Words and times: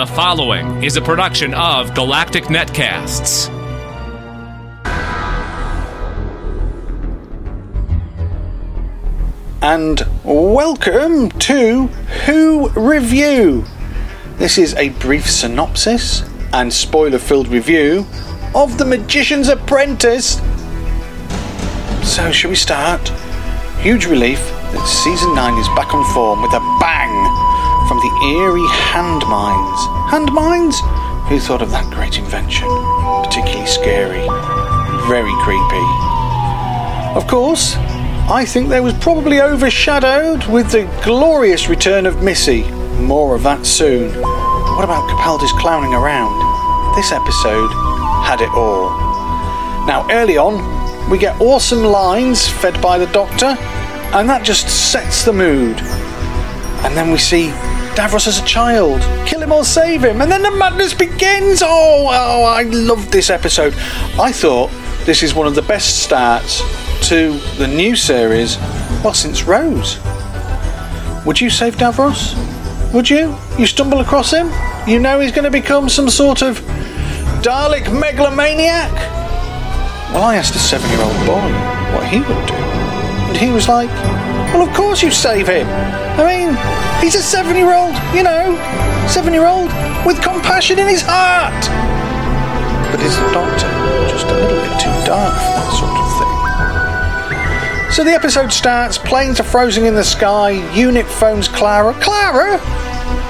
The 0.00 0.06
following 0.06 0.82
is 0.82 0.96
a 0.96 1.02
production 1.02 1.52
of 1.52 1.94
Galactic 1.94 2.44
Netcasts. 2.44 3.50
and 9.60 10.00
welcome 10.24 11.28
to 11.32 11.88
Who 12.24 12.70
Review. 12.70 13.66
This 14.38 14.56
is 14.56 14.72
a 14.76 14.88
brief 14.88 15.28
synopsis 15.28 16.22
and 16.54 16.72
spoiler 16.72 17.18
filled 17.18 17.48
review 17.48 18.06
of 18.54 18.78
The 18.78 18.86
Magician's 18.86 19.48
Apprentice. 19.50 20.36
So, 22.02 22.32
shall 22.32 22.48
we 22.48 22.56
start? 22.56 23.06
Huge 23.80 24.06
relief 24.06 24.40
that 24.72 24.86
season 24.86 25.34
9 25.34 25.58
is 25.58 25.68
back 25.76 25.92
on 25.92 26.10
form 26.14 26.40
with 26.40 26.54
a 26.54 26.78
bang 26.80 27.59
from 27.90 27.98
the 27.98 28.38
eerie 28.38 28.68
hand 28.68 29.20
mines. 29.26 29.80
Hand 30.12 30.32
mines? 30.32 30.78
Who 31.28 31.40
thought 31.40 31.60
of 31.60 31.72
that 31.72 31.92
great 31.92 32.18
invention? 32.18 32.68
Particularly 33.24 33.66
scary, 33.66 34.22
very 35.10 35.34
creepy. 35.42 35.86
Of 37.18 37.26
course, 37.26 37.74
I 38.30 38.44
think 38.46 38.68
they 38.68 38.78
was 38.78 38.94
probably 38.94 39.40
overshadowed 39.40 40.46
with 40.46 40.70
the 40.70 40.84
glorious 41.02 41.68
return 41.68 42.06
of 42.06 42.22
Missy. 42.22 42.62
More 43.00 43.34
of 43.34 43.42
that 43.42 43.66
soon. 43.66 44.14
What 44.22 44.84
about 44.84 45.10
Capaldi's 45.10 45.50
clowning 45.58 45.92
around? 45.92 46.30
This 46.94 47.10
episode 47.10 47.72
had 48.22 48.40
it 48.40 48.50
all. 48.50 48.90
Now, 49.88 50.06
early 50.12 50.36
on, 50.36 51.10
we 51.10 51.18
get 51.18 51.40
awesome 51.40 51.82
lines 51.82 52.48
fed 52.48 52.80
by 52.80 52.98
the 52.98 53.06
Doctor, 53.06 53.56
and 54.14 54.28
that 54.28 54.44
just 54.44 54.92
sets 54.92 55.24
the 55.24 55.32
mood. 55.32 55.80
And 56.86 56.96
then 56.96 57.10
we 57.10 57.18
see 57.18 57.52
Davros 57.94 58.26
as 58.26 58.40
a 58.40 58.44
child. 58.44 59.00
Kill 59.26 59.42
him 59.42 59.52
or 59.52 59.64
save 59.64 60.04
him. 60.04 60.20
And 60.20 60.30
then 60.30 60.42
the 60.42 60.50
madness 60.50 60.94
begins. 60.94 61.62
Oh, 61.62 62.08
oh, 62.10 62.44
I 62.44 62.62
love 62.62 63.10
this 63.10 63.30
episode. 63.30 63.74
I 64.18 64.32
thought 64.32 64.70
this 65.04 65.22
is 65.22 65.34
one 65.34 65.46
of 65.46 65.54
the 65.54 65.62
best 65.62 66.02
starts 66.02 66.62
to 67.08 67.38
the 67.58 67.66
new 67.66 67.96
series, 67.96 68.58
well, 69.02 69.14
since 69.14 69.44
Rose. 69.44 69.98
Would 71.24 71.40
you 71.40 71.50
save 71.50 71.76
Davros? 71.76 72.34
Would 72.92 73.08
you? 73.08 73.36
You 73.58 73.66
stumble 73.66 74.00
across 74.00 74.30
him? 74.30 74.50
You 74.86 74.98
know 74.98 75.20
he's 75.20 75.32
going 75.32 75.44
to 75.44 75.50
become 75.50 75.88
some 75.88 76.08
sort 76.08 76.42
of 76.42 76.58
Dalek 77.42 77.92
megalomaniac? 77.98 78.92
Well, 80.12 80.24
I 80.24 80.36
asked 80.36 80.54
a 80.56 80.58
seven 80.58 80.90
year 80.90 81.00
old 81.00 81.26
boy 81.26 81.52
what 81.94 82.06
he 82.08 82.18
would 82.18 82.46
do. 82.46 82.54
And 83.30 83.36
he 83.36 83.50
was 83.50 83.68
like, 83.68 83.88
Well, 84.52 84.68
of 84.68 84.74
course 84.74 85.02
you 85.02 85.10
save 85.10 85.46
him. 85.46 85.66
I 85.68 86.24
mean, 86.26 86.56
he's 87.00 87.14
a 87.14 87.22
seven 87.22 87.56
year 87.56 87.74
old, 87.74 87.94
you 88.14 88.22
know, 88.22 88.56
seven 89.08 89.32
year 89.32 89.46
old 89.46 89.70
with 90.06 90.22
compassion 90.22 90.78
in 90.78 90.86
his 90.86 91.02
heart. 91.04 91.52
But 92.90 93.00
is 93.00 93.16
the 93.16 93.30
doctor 93.32 93.68
just 94.08 94.26
a 94.26 94.34
little 94.34 94.60
bit 94.60 94.80
too 94.80 94.90
dark 95.06 95.34
for 95.34 95.52
that 95.56 95.70
sort 95.78 95.96
of 95.96 96.10
thing? 96.18 97.92
So 97.92 98.04
the 98.04 98.12
episode 98.12 98.52
starts, 98.52 98.98
planes 98.98 99.40
are 99.40 99.44
frozen 99.44 99.84
in 99.84 99.94
the 99.94 100.04
sky, 100.04 100.50
unit 100.74 101.06
phones 101.06 101.48
Clara. 101.48 101.92
Clara? 101.94 102.58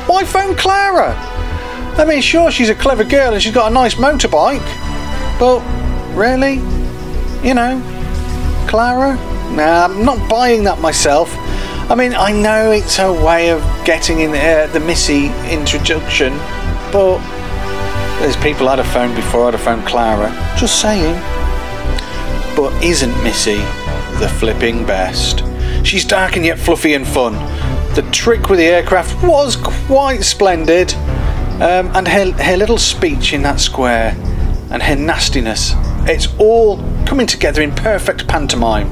Why 0.06 0.24
phone 0.24 0.54
Clara? 0.56 1.14
I 1.96 2.04
mean, 2.04 2.20
sure, 2.20 2.50
she's 2.50 2.68
a 2.68 2.74
clever 2.74 3.04
girl 3.04 3.32
and 3.32 3.42
she's 3.42 3.54
got 3.54 3.70
a 3.70 3.74
nice 3.74 3.94
motorbike, 3.94 4.64
but 5.38 5.60
really? 6.16 6.54
You 7.46 7.54
know, 7.54 7.82
Clara? 8.68 9.16
Nah, 9.54 9.84
I'm 9.86 10.04
not 10.04 10.28
buying 10.28 10.64
that 10.64 10.78
myself. 10.80 11.34
I 11.90 11.96
mean, 11.96 12.14
I 12.14 12.30
know 12.30 12.70
it's 12.70 13.00
a 13.00 13.12
way 13.12 13.50
of 13.50 13.60
getting 13.84 14.20
in 14.20 14.30
uh, 14.30 14.68
the 14.72 14.78
Missy 14.78 15.26
introduction, 15.50 16.32
but 16.92 17.18
there's 18.20 18.36
people 18.36 18.68
I'd 18.68 18.78
have 18.78 18.86
phoned 18.86 19.16
before 19.16 19.48
I'd 19.48 19.54
have 19.54 19.62
phoned 19.62 19.84
Clara. 19.88 20.30
Just 20.56 20.80
saying. 20.80 21.14
But 22.54 22.72
isn't 22.80 23.10
Missy 23.24 23.56
the 24.20 24.32
flipping 24.38 24.86
best? 24.86 25.42
She's 25.84 26.04
dark 26.04 26.36
and 26.36 26.46
yet 26.46 26.60
fluffy 26.60 26.94
and 26.94 27.04
fun. 27.04 27.32
The 27.96 28.08
trick 28.12 28.48
with 28.48 28.60
the 28.60 28.66
aircraft 28.66 29.20
was 29.24 29.56
quite 29.56 30.22
splendid. 30.22 30.94
Um, 31.60 31.90
and 31.96 32.06
her, 32.06 32.30
her 32.30 32.56
little 32.56 32.78
speech 32.78 33.32
in 33.32 33.42
that 33.42 33.58
square 33.58 34.14
and 34.70 34.80
her 34.80 34.94
nastiness. 34.94 35.72
It's 36.06 36.28
all 36.38 36.76
coming 37.04 37.26
together 37.26 37.62
in 37.62 37.72
perfect 37.74 38.28
pantomime. 38.28 38.88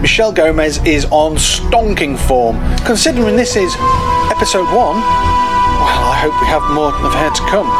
Michelle 0.00 0.32
Gomez 0.32 0.78
is 0.84 1.06
on 1.06 1.36
stonking 1.36 2.18
form. 2.18 2.60
Considering 2.84 3.34
this 3.36 3.56
is 3.56 3.74
episode 4.30 4.66
one, 4.66 5.00
well, 5.00 6.10
I 6.12 6.18
hope 6.20 6.40
we 6.40 6.46
have 6.46 6.62
more 6.72 6.92
of 6.92 7.14
her 7.14 7.30
to 7.30 7.42
come. 7.48 7.70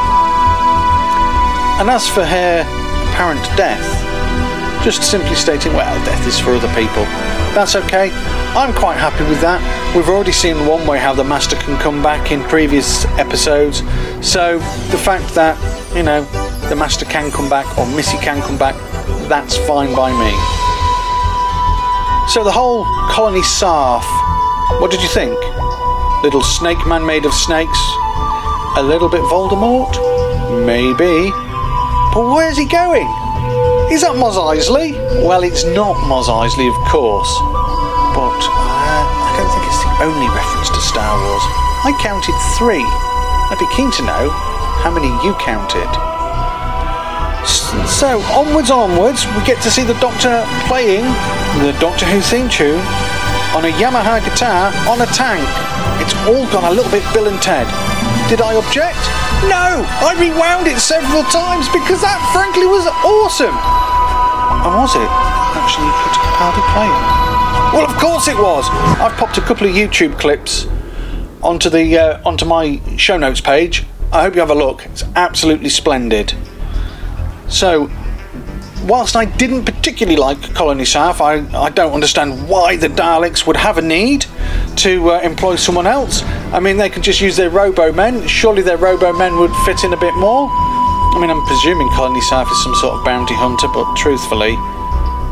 And 1.81 1.91
as 1.91 2.09
for 2.09 2.25
her 2.25 2.63
apparent 3.11 3.45
death, 3.57 3.85
just 4.83 5.03
simply 5.11 5.35
stating, 5.35 5.73
well, 5.75 5.95
death 6.05 6.27
is 6.27 6.39
for 6.39 6.55
other 6.55 6.73
people. 6.75 7.05
That's 7.55 7.77
okay. 7.77 8.11
I'm 8.57 8.73
quite 8.73 8.97
happy 8.97 9.25
with 9.25 9.41
that. 9.43 9.61
We've 9.95 10.09
already 10.09 10.33
seen 10.33 10.67
one 10.67 10.87
way 10.87 10.99
how 10.99 11.13
the 11.15 11.25
Master 11.25 11.57
can 11.57 11.79
come 11.79 12.03
back 12.03 12.33
in 12.33 12.43
previous 12.45 13.05
episodes. 13.19 13.79
So 14.27 14.59
the 14.91 14.99
fact 14.99 15.35
that, 15.35 15.57
you 15.95 16.03
know, 16.03 16.25
the 16.69 16.77
Master 16.77 17.05
can 17.05 17.31
come 17.31 17.51
back 17.51 17.67
or 17.79 17.87
Missy 17.95 18.17
can 18.19 18.41
come 18.41 18.57
back, 18.57 18.75
that's 19.29 19.57
fine 19.57 19.95
by 19.95 20.11
me. 20.13 20.56
So 22.29 22.43
the 22.45 22.53
whole 22.53 22.85
colony 23.09 23.43
Sarff, 23.43 24.05
what 24.81 24.91
did 24.91 25.01
you 25.01 25.09
think? 25.09 25.39
Little 26.23 26.43
snake 26.43 26.85
man 26.87 27.07
made 27.07 27.25
of 27.25 27.33
snakes? 27.33 27.79
A 28.77 28.83
little 28.83 29.09
bit 29.09 29.23
Voldemort? 29.31 29.95
Maybe. 30.67 31.31
But 32.13 32.27
where's 32.29 32.59
he 32.59 32.67
going? 32.67 33.07
Is 33.95 34.03
that 34.03 34.19
Mos 34.19 34.37
Eisley? 34.37 34.93
Well, 35.23 35.45
it's 35.45 35.65
not 35.65 35.95
Mos 36.11 36.27
Eisley, 36.29 36.67
of 36.67 36.77
course. 36.91 37.31
But 38.13 38.43
uh, 38.43 39.01
I 39.07 39.31
don't 39.39 39.51
think 39.55 39.65
it's 39.71 39.83
the 39.87 39.95
only 40.05 40.29
reference 40.35 40.69
to 40.75 40.81
Star 40.83 41.15
Wars. 41.17 41.45
I 41.87 41.95
counted 42.03 42.37
three. 42.59 42.85
I'd 43.49 43.63
be 43.63 43.71
keen 43.79 43.93
to 43.97 44.03
know 44.03 44.29
how 44.83 44.91
many 44.91 45.09
you 45.25 45.33
counted. 45.39 46.16
So, 47.47 48.21
onwards, 48.35 48.71
onwards, 48.71 49.27
we 49.39 49.45
get 49.45 49.63
to 49.63 49.71
see 49.71 49.85
the 49.85 49.95
Doctor 49.95 50.45
playing 50.67 51.05
the 51.63 51.77
Doctor 51.81 52.05
Who 52.05 52.21
theme 52.21 52.49
tune 52.49 52.83
on 53.55 53.65
a 53.65 53.73
Yamaha 53.79 54.19
guitar 54.25 54.75
on 54.91 55.01
a 55.01 55.07
tank. 55.15 55.47
It's 56.03 56.13
all 56.27 56.45
gone 56.53 56.65
a 56.65 56.75
little 56.75 56.91
bit 56.91 57.03
Bill 57.15 57.29
and 57.29 57.41
Ted. 57.41 57.67
Did 58.29 58.43
I 58.43 58.55
object? 58.59 58.99
No! 59.47 59.87
I 60.03 60.17
rewound 60.19 60.67
it 60.67 60.81
several 60.81 61.23
times 61.31 61.69
because 61.71 62.03
that 62.03 62.19
frankly 62.35 62.67
was 62.67 62.85
awesome! 63.07 63.55
And 64.67 64.75
was 64.75 64.97
it 64.97 65.09
actually 65.55 65.89
Peter 66.03 66.21
Capaldi 66.27 66.63
playing? 66.75 67.27
Well, 67.73 67.87
of 67.89 67.97
course 67.97 68.29
it 68.29 68.37
was! 68.37 68.69
I've 68.99 69.17
popped 69.17 69.39
a 69.39 69.41
couple 69.41 69.67
of 69.69 69.75
YouTube 69.75 70.19
clips 70.19 70.67
onto 71.43 71.71
the 71.71 71.97
uh, 71.97 72.29
onto 72.29 72.45
my 72.45 72.81
show 72.97 73.17
notes 73.17 73.41
page. 73.41 73.85
I 74.13 74.23
hope 74.23 74.35
you 74.35 74.41
have 74.41 74.51
a 74.51 74.55
look. 74.55 74.85
It's 74.87 75.05
absolutely 75.15 75.69
splendid. 75.69 76.35
So, 77.49 77.91
whilst 78.87 79.17
I 79.17 79.25
didn't 79.25 79.65
particularly 79.65 80.17
like 80.17 80.55
Colony 80.55 80.85
Sarff, 80.85 81.21
I, 81.21 81.47
I 81.57 81.71
don't 81.71 81.93
understand 81.93 82.49
why 82.49 82.77
the 82.77 82.89
Daleks 82.89 83.47
would 83.47 83.57
have 83.57 83.79
a 83.79 83.83
need 83.83 84.27
to 84.77 85.13
uh, 85.13 85.21
employ 85.21 85.57
someone 85.57 85.87
else. 85.87 86.23
I 86.53 86.61
mean, 86.61 86.77
they 86.77 86.91
could 86.91 87.03
just 87.03 87.21
use 87.21 87.37
their 87.37 87.51
Robo 87.51 87.93
Men. 87.93 88.27
Surely 88.27 88.63
their 88.63 88.77
Robo 88.77 89.13
Men 89.13 89.39
would 89.39 89.55
fit 89.65 89.85
in 89.85 89.93
a 89.93 89.97
bit 89.97 90.15
more. 90.17 90.49
I 90.51 91.19
mean, 91.21 91.31
I'm 91.31 91.45
presuming 91.47 91.89
Colony 91.91 92.21
Sarff 92.21 92.51
is 92.51 92.63
some 92.63 92.75
sort 92.75 92.95
of 92.95 93.05
bounty 93.05 93.35
hunter, 93.35 93.69
but 93.69 93.95
truthfully, 93.97 94.55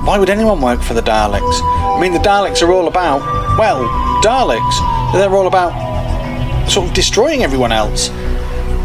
why 0.05 0.19
would 0.19 0.31
anyone 0.31 0.61
work 0.61 0.81
for 0.81 0.95
the 0.95 1.03
Daleks? 1.03 1.61
I 1.63 2.01
mean, 2.01 2.13
the 2.13 2.19
Daleks 2.19 2.63
are 2.63 2.73
all 2.73 2.89
about, 2.89 3.21
well, 3.59 3.85
Daleks. 4.23 5.13
They're 5.13 5.35
all 5.35 5.47
about 5.47 5.73
sort 6.71 6.89
of 6.89 6.95
destroying 6.95 7.43
everyone 7.43 7.72
else. 7.72 8.09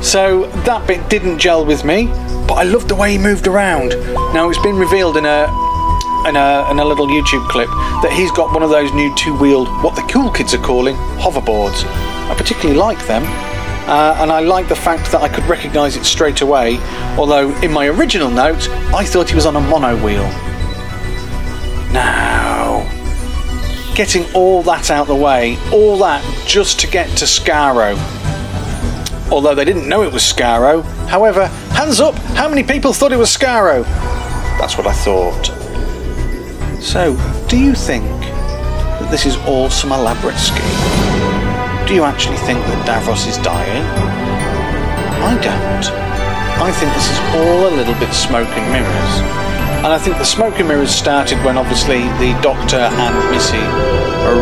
So 0.01 0.45
that 0.65 0.85
bit 0.87 1.09
didn't 1.09 1.39
gel 1.39 1.65
with 1.65 1.83
me, 1.83 2.07
but 2.49 2.55
I 2.55 2.63
loved 2.63 2.87
the 2.87 2.95
way 2.95 3.11
he 3.11 3.19
moved 3.19 3.45
around. 3.45 3.89
Now 4.33 4.49
it's 4.49 4.57
been 4.59 4.75
revealed 4.75 5.17
in 5.17 5.25
a 5.25 5.43
in 6.27 6.35
a, 6.35 6.69
in 6.69 6.79
a 6.79 6.83
little 6.83 7.07
YouTube 7.07 7.47
clip 7.47 7.69
that 8.01 8.11
he's 8.11 8.31
got 8.31 8.51
one 8.53 8.63
of 8.63 8.69
those 8.69 8.91
new 8.91 9.15
two-wheeled, 9.15 9.69
what 9.83 9.95
the 9.95 10.01
cool 10.11 10.29
kids 10.31 10.53
are 10.53 10.61
calling, 10.61 10.95
hoverboards. 11.17 11.85
I 12.29 12.35
particularly 12.35 12.77
like 12.77 12.99
them, 13.07 13.23
uh, 13.87 14.17
and 14.19 14.31
I 14.31 14.41
like 14.41 14.67
the 14.67 14.75
fact 14.75 15.11
that 15.11 15.21
I 15.21 15.29
could 15.29 15.45
recognise 15.45 15.95
it 15.95 16.03
straight 16.03 16.41
away. 16.41 16.77
Although 17.17 17.55
in 17.61 17.71
my 17.71 17.87
original 17.87 18.29
notes, 18.29 18.67
I 18.93 19.05
thought 19.05 19.29
he 19.29 19.35
was 19.35 19.45
on 19.45 19.55
a 19.55 19.61
mono 19.61 19.95
wheel. 20.03 20.27
Now, 21.93 22.83
getting 23.95 24.25
all 24.33 24.61
that 24.63 24.91
out 24.91 25.07
the 25.07 25.15
way, 25.15 25.57
all 25.71 25.97
that 25.99 26.23
just 26.45 26.79
to 26.81 26.87
get 26.87 27.07
to 27.19 27.25
Skaro 27.25 27.95
although 29.31 29.55
they 29.55 29.65
didn't 29.65 29.87
know 29.87 30.03
it 30.03 30.11
was 30.11 30.23
Skaro. 30.23 30.83
However, 31.07 31.47
hands 31.71 31.99
up, 31.99 32.15
how 32.35 32.49
many 32.49 32.63
people 32.63 32.93
thought 32.93 33.11
it 33.11 33.17
was 33.17 33.35
Skaro? 33.35 33.83
That's 34.59 34.77
what 34.77 34.87
I 34.87 34.93
thought. 34.93 35.45
So, 36.81 37.15
do 37.47 37.57
you 37.57 37.75
think 37.75 38.05
that 38.05 39.09
this 39.11 39.25
is 39.25 39.37
all 39.47 39.69
some 39.69 39.91
elaborate 39.91 40.37
scheme? 40.37 40.65
Do 41.87 41.93
you 41.93 42.03
actually 42.03 42.37
think 42.37 42.59
that 42.59 42.85
Davros 42.87 43.27
is 43.27 43.37
dying? 43.37 43.83
I 45.21 45.33
don't. 45.41 45.85
I 46.61 46.71
think 46.71 46.93
this 46.93 47.09
is 47.09 47.19
all 47.35 47.67
a 47.67 47.73
little 47.75 47.95
bit 47.95 48.13
smoke 48.13 48.49
and 48.49 48.71
mirrors. 48.71 49.13
And 49.79 49.87
I 49.87 49.97
think 49.97 50.17
the 50.17 50.25
smoke 50.25 50.59
and 50.59 50.67
mirrors 50.67 50.91
started 50.91 51.43
when 51.45 51.57
obviously 51.57 52.03
the 52.19 52.37
Doctor 52.41 52.77
and 52.77 53.15
Missy 53.31 53.63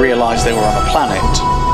realised 0.02 0.46
they 0.46 0.54
were 0.54 0.60
on 0.60 0.78
a 0.82 0.90
planet. 0.90 1.67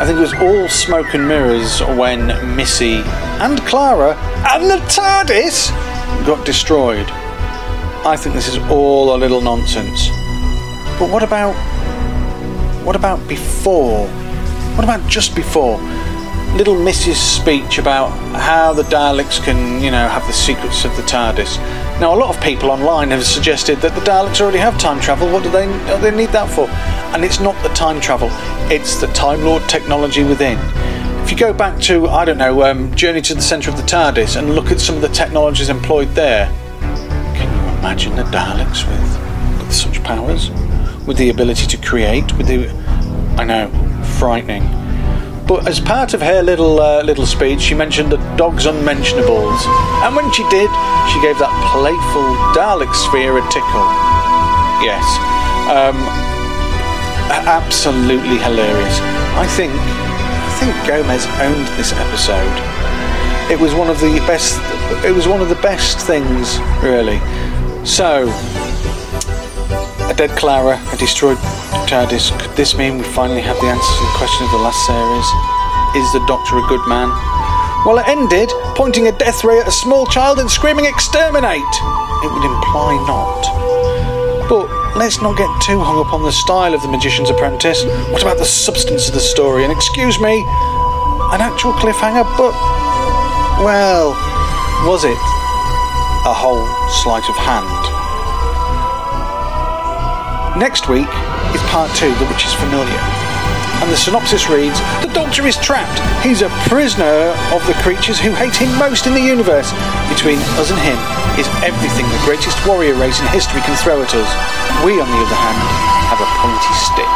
I 0.00 0.06
think 0.06 0.18
it 0.18 0.20
was 0.20 0.34
all 0.34 0.68
smoke 0.68 1.12
and 1.14 1.26
mirrors 1.26 1.80
when 1.80 2.28
Missy 2.54 3.02
and 3.40 3.58
Clara 3.62 4.14
and 4.46 4.70
the 4.70 4.76
TARDIS 4.86 5.70
got 6.24 6.46
destroyed. 6.46 7.06
I 8.06 8.16
think 8.16 8.36
this 8.36 8.46
is 8.46 8.58
all 8.70 9.16
a 9.16 9.18
little 9.18 9.40
nonsense. 9.40 10.08
But 11.00 11.10
what 11.10 11.24
about 11.24 11.54
what 12.84 12.94
about 12.94 13.26
before? 13.26 14.06
What 14.76 14.84
about 14.84 15.04
just 15.10 15.34
before? 15.34 15.78
Little 16.54 16.80
Missy's 16.80 17.20
speech 17.20 17.78
about 17.78 18.10
how 18.36 18.72
the 18.72 18.84
Daleks 18.84 19.42
can, 19.42 19.82
you 19.82 19.90
know, 19.90 20.06
have 20.06 20.24
the 20.28 20.32
secrets 20.32 20.84
of 20.84 20.94
the 20.94 21.02
TARDIS. 21.02 21.58
Now, 21.98 22.14
a 22.14 22.18
lot 22.18 22.34
of 22.34 22.40
people 22.40 22.70
online 22.70 23.10
have 23.10 23.24
suggested 23.24 23.78
that 23.78 23.96
the 23.96 24.00
Daleks 24.02 24.40
already 24.40 24.58
have 24.58 24.78
time 24.78 25.00
travel. 25.00 25.28
What 25.32 25.42
do 25.42 25.50
they, 25.50 25.66
do 25.66 26.00
they 26.00 26.16
need 26.16 26.30
that 26.30 26.48
for? 26.48 26.68
And 27.14 27.24
it's 27.24 27.40
not 27.40 27.60
the 27.62 27.70
time 27.70 28.00
travel, 28.00 28.28
it's 28.70 29.00
the 29.00 29.06
Time 29.08 29.42
Lord 29.42 29.62
technology 29.68 30.24
within. 30.24 30.58
If 31.22 31.32
you 31.32 31.36
go 31.36 31.52
back 31.52 31.80
to, 31.82 32.08
I 32.08 32.24
don't 32.24 32.38
know, 32.38 32.62
um, 32.62 32.94
Journey 32.94 33.20
to 33.22 33.34
the 33.34 33.42
Centre 33.42 33.70
of 33.70 33.76
the 33.76 33.82
TARDIS 33.82 34.36
and 34.36 34.54
look 34.54 34.70
at 34.70 34.80
some 34.80 34.94
of 34.96 35.02
the 35.02 35.08
technologies 35.08 35.68
employed 35.68 36.08
there, 36.14 36.46
can 37.34 37.48
you 37.52 37.78
imagine 37.78 38.16
the 38.16 38.22
Daleks 38.24 38.86
with, 38.88 39.58
with 39.58 39.74
such 39.74 40.02
powers? 40.02 40.50
With 41.06 41.16
the 41.16 41.30
ability 41.30 41.66
to 41.66 41.76
create? 41.78 42.32
With 42.36 42.46
the. 42.46 42.68
I 43.38 43.44
know, 43.44 43.68
frightening. 44.18 44.64
But 45.46 45.66
as 45.66 45.80
part 45.80 46.12
of 46.12 46.20
her 46.20 46.42
little 46.42 46.78
uh, 46.78 47.02
little 47.02 47.24
speech, 47.24 47.62
she 47.62 47.74
mentioned 47.74 48.12
the 48.12 48.18
dog's 48.36 48.66
unmentionables, 48.66 49.62
and 50.04 50.14
when 50.14 50.30
she 50.32 50.42
did, 50.50 50.68
she 51.08 51.20
gave 51.22 51.38
that 51.40 51.48
playful 51.72 52.28
Dalek 52.52 52.92
sphere 52.94 53.38
a 53.38 53.42
tickle. 53.48 53.88
Yes, 54.84 55.04
um, 55.72 55.96
absolutely 57.30 58.38
hilarious. 58.38 59.00
I 59.36 59.46
think 59.46 59.72
I 59.74 60.50
think 60.60 60.74
Gomez 60.86 61.26
owned 61.38 61.68
this 61.78 61.92
episode. 61.92 62.56
It 63.50 63.60
was 63.60 63.74
one 63.74 63.88
of 63.88 64.00
the 64.00 64.18
best. 64.26 64.58
It 65.04 65.14
was 65.14 65.28
one 65.28 65.40
of 65.40 65.48
the 65.48 65.60
best 65.62 65.98
things, 66.00 66.58
really. 66.82 67.20
So, 67.86 68.26
a 70.10 70.14
dead 70.14 70.30
Clara, 70.36 70.80
a 70.92 70.96
destroyed 70.96 71.38
TARDIS. 71.86 72.36
Could 72.40 72.56
this 72.56 72.76
mean 72.76 72.98
we 72.98 73.04
finally 73.04 73.40
have 73.40 73.56
the 73.56 73.68
answer 73.68 73.92
to 73.92 74.04
the 74.04 74.16
question 74.18 74.44
of 74.46 74.52
the 74.52 74.58
last 74.58 74.80
series? 74.84 75.28
Is 75.96 76.12
the 76.12 76.24
Doctor 76.26 76.58
a 76.58 76.66
good 76.68 76.84
man? 76.88 77.08
Well, 77.86 77.98
it 77.98 78.08
ended 78.08 78.50
pointing 78.74 79.06
a 79.06 79.12
death 79.12 79.44
ray 79.44 79.60
at 79.60 79.68
a 79.68 79.72
small 79.72 80.04
child 80.06 80.40
and 80.40 80.50
screaming 80.50 80.84
exterminate. 80.84 81.72
It 82.24 82.32
would 82.34 82.44
imply 82.44 82.98
not. 83.06 84.48
But 84.48 84.77
let's 84.98 85.22
not 85.22 85.36
get 85.38 85.48
too 85.62 85.78
hung 85.78 86.04
up 86.04 86.12
on 86.12 86.24
the 86.24 86.32
style 86.32 86.74
of 86.74 86.82
The 86.82 86.88
Magician's 86.88 87.30
Apprentice. 87.30 87.84
What 88.10 88.22
about 88.22 88.38
the 88.38 88.44
substance 88.44 89.06
of 89.06 89.14
the 89.14 89.20
story? 89.20 89.62
And 89.62 89.72
excuse 89.72 90.18
me, 90.18 90.42
an 91.30 91.40
actual 91.40 91.72
cliffhanger, 91.72 92.26
but. 92.36 92.52
Well, 93.62 94.10
was 94.90 95.04
it 95.04 95.18
a 96.26 96.34
whole 96.34 96.66
sleight 97.02 97.28
of 97.30 97.36
hand? 97.36 97.70
Next 100.58 100.88
week 100.88 101.08
is 101.54 101.62
part 101.70 101.94
two, 101.94 102.12
The 102.14 102.26
Witch's 102.26 102.54
Familiar. 102.54 103.27
And 103.80 103.90
the 103.90 103.96
synopsis 103.96 104.50
reads 104.50 104.78
The 105.00 105.10
Doctor 105.14 105.46
is 105.46 105.56
trapped. 105.56 106.02
He's 106.26 106.42
a 106.42 106.50
prisoner 106.66 107.30
of 107.54 107.64
the 107.66 107.78
creatures 107.78 108.18
who 108.18 108.34
hate 108.34 108.56
him 108.56 108.70
most 108.78 109.06
in 109.06 109.14
the 109.14 109.22
universe. 109.22 109.70
Between 110.10 110.38
us 110.58 110.70
and 110.74 110.80
him 110.82 110.98
is 111.38 111.46
everything 111.62 112.06
the 112.10 112.22
greatest 112.26 112.58
warrior 112.66 112.94
race 112.94 113.20
in 113.20 113.26
history 113.28 113.62
can 113.62 113.76
throw 113.78 114.02
at 114.02 114.14
us. 114.14 114.30
We, 114.82 114.98
on 114.98 115.06
the 115.06 115.20
other 115.22 115.38
hand, 115.38 115.60
have 116.10 116.18
a 116.18 116.30
pointy 116.42 116.74
stick. 116.74 117.14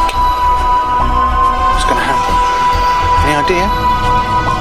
What's 1.75 1.87
going 1.91 1.99
to 1.99 2.07
happen? 2.07 2.35
Any 3.27 3.35
idea? 3.43 3.67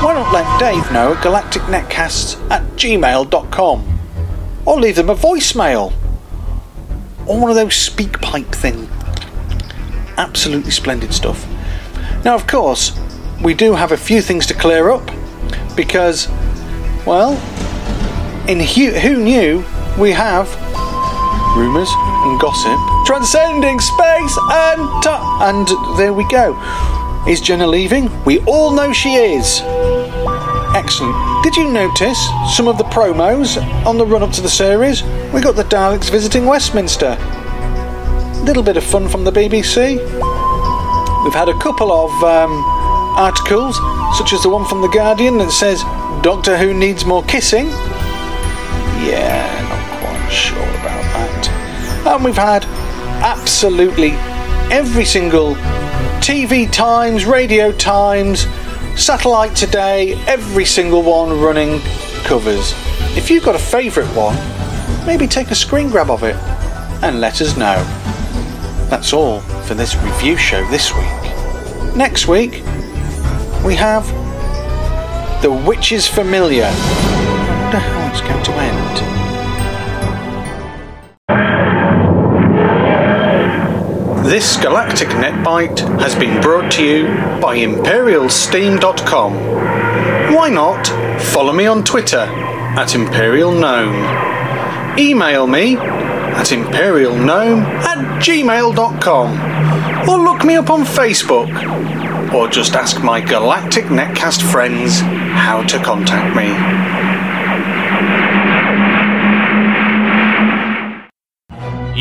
Why 0.01 0.13
not 0.13 0.33
let 0.33 0.59
Dave 0.59 0.91
know 0.91 1.13
at 1.13 1.23
galacticnetcasts 1.23 2.49
at 2.49 2.63
gmail.com? 2.77 3.99
Or 4.65 4.79
leave 4.79 4.95
them 4.95 5.09
a 5.09 5.15
voicemail. 5.15 5.93
Or 7.27 7.39
one 7.39 7.49
of 7.51 7.55
those 7.55 7.75
speak 7.75 8.19
pipe 8.21 8.51
things. 8.51 8.89
Absolutely 10.17 10.71
splendid 10.71 11.13
stuff. 11.13 11.45
Now, 12.23 12.35
of 12.35 12.45
course, 12.45 12.97
we 13.41 13.53
do 13.53 13.73
have 13.73 13.91
a 13.91 13.97
few 13.97 14.21
things 14.21 14.45
to 14.47 14.53
clear 14.53 14.89
up 14.91 15.09
because, 15.75 16.27
well, 17.05 17.33
in 18.47 18.59
Who, 18.59 18.91
Who 18.91 19.23
Knew, 19.23 19.65
we 19.97 20.11
have 20.11 20.47
rumours 21.57 21.89
and 21.97 22.39
gossip 22.39 22.79
transcending 23.05 23.79
space 23.79 24.37
and 24.51 25.03
time. 25.03 25.41
And 25.41 25.97
there 25.97 26.13
we 26.13 26.27
go. 26.29 26.55
Is 27.27 27.41
Jenna 27.41 27.67
leaving? 27.67 28.09
We 28.23 28.39
all 28.41 28.71
know 28.71 28.93
she 28.93 29.15
is. 29.15 29.61
Excellent. 30.73 31.43
Did 31.43 31.55
you 31.55 31.71
notice 31.71 32.19
some 32.55 32.67
of 32.67 32.77
the 32.77 32.85
promos 32.85 33.57
on 33.85 33.97
the 33.97 34.05
run 34.05 34.23
up 34.23 34.31
to 34.33 34.41
the 34.41 34.49
series? 34.49 35.03
We 35.33 35.41
got 35.41 35.55
the 35.55 35.63
Daleks 35.63 36.09
visiting 36.09 36.45
Westminster. 36.45 37.17
Little 38.45 38.63
bit 38.63 38.77
of 38.77 38.83
fun 38.83 39.09
from 39.09 39.23
the 39.23 39.31
BBC. 39.31 39.97
We've 41.23 41.33
had 41.33 41.49
a 41.49 41.57
couple 41.59 41.91
of 41.91 42.11
um, 42.23 42.51
articles, 43.15 43.77
such 44.17 44.33
as 44.33 44.41
the 44.41 44.49
one 44.49 44.65
from 44.65 44.81
The 44.81 44.87
Guardian 44.87 45.37
that 45.37 45.51
says 45.51 45.83
Doctor 46.23 46.57
Who 46.57 46.73
needs 46.73 47.05
more 47.05 47.23
kissing. 47.23 47.67
Yeah, 49.05 49.67
not 49.69 49.99
quite 50.01 50.29
sure 50.29 50.57
about 50.57 51.03
that. 51.13 52.07
And 52.07 52.25
we've 52.25 52.35
had 52.35 52.65
absolutely 53.21 54.13
every 54.71 55.05
single 55.05 55.53
TV 56.21 56.71
Times, 56.71 57.25
Radio 57.25 57.71
Times, 57.71 58.47
Satellite 58.95 59.55
Today, 59.55 60.13
every 60.25 60.65
single 60.65 61.03
one 61.03 61.39
running 61.39 61.81
covers. 62.23 62.73
If 63.15 63.29
you've 63.29 63.43
got 63.43 63.53
a 63.53 63.59
favourite 63.59 64.09
one, 64.15 64.35
maybe 65.05 65.27
take 65.27 65.51
a 65.51 65.55
screen 65.55 65.89
grab 65.89 66.09
of 66.09 66.23
it 66.23 66.35
and 67.03 67.21
let 67.21 67.41
us 67.41 67.55
know. 67.55 68.00
That's 68.91 69.13
all 69.13 69.39
for 69.39 69.73
this 69.73 69.95
review 69.95 70.35
show 70.35 70.67
this 70.67 70.93
week. 70.93 71.95
Next 71.95 72.27
week, 72.27 72.61
we 73.63 73.73
have 73.75 74.05
The 75.41 75.49
Witch's 75.65 76.09
Familiar. 76.09 76.65
I 76.65 77.61
wonder 77.63 77.79
how 77.79 78.11
it's 78.11 78.19
going 78.19 78.43
to 78.43 78.51
end. 78.51 78.97
This 84.25 84.57
Galactic 84.57 85.07
Netbite 85.07 85.79
has 86.01 86.13
been 86.13 86.41
brought 86.41 86.69
to 86.73 86.83
you 86.83 87.07
by 87.41 87.59
ImperialSteam.com. 87.59 89.33
Why 90.35 90.49
not 90.49 90.85
follow 91.21 91.53
me 91.53 91.65
on 91.65 91.85
Twitter 91.85 92.27
at 92.27 92.93
Imperial 92.93 93.53
Gnome? 93.53 94.99
Email 94.99 95.47
me 95.47 95.77
at 96.33 96.47
imperialgnome 96.47 97.63
at 97.63 98.21
gmail.com 98.21 100.09
or 100.09 100.17
look 100.19 100.43
me 100.45 100.55
up 100.55 100.69
on 100.69 100.81
Facebook 100.81 101.51
or 102.33 102.47
just 102.47 102.73
ask 102.75 103.03
my 103.03 103.19
Galactic 103.19 103.85
Netcast 103.85 104.41
friends 104.51 104.99
how 104.99 105.63
to 105.63 105.77
contact 105.83 106.35
me. 106.35 106.47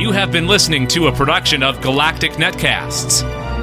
You 0.00 0.12
have 0.12 0.30
been 0.32 0.46
listening 0.46 0.86
to 0.88 1.08
a 1.08 1.12
production 1.12 1.62
of 1.62 1.80
Galactic 1.80 2.32
Netcasts. 2.32 3.39